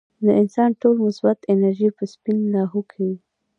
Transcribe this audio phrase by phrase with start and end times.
[0.25, 3.15] د انسان ټوله مثبت انرجي پۀ سين لاهو کوي-